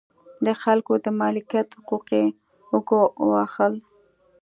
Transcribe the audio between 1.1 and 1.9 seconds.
مالکیت